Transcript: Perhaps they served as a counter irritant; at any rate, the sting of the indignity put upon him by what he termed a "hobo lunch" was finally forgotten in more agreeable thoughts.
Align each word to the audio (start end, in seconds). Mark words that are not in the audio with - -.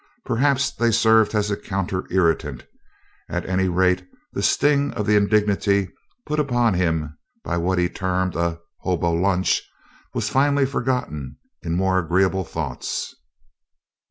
Perhaps 0.25 0.71
they 0.71 0.89
served 0.89 1.35
as 1.35 1.51
a 1.51 1.55
counter 1.55 2.07
irritant; 2.09 2.65
at 3.29 3.45
any 3.45 3.67
rate, 3.69 4.03
the 4.33 4.41
sting 4.41 4.91
of 4.93 5.05
the 5.05 5.15
indignity 5.15 5.91
put 6.25 6.39
upon 6.39 6.73
him 6.73 7.15
by 7.43 7.55
what 7.57 7.77
he 7.77 7.87
termed 7.87 8.35
a 8.35 8.59
"hobo 8.79 9.11
lunch" 9.13 9.61
was 10.15 10.27
finally 10.27 10.65
forgotten 10.65 11.37
in 11.61 11.73
more 11.77 11.99
agreeable 11.99 12.43
thoughts. 12.43 13.13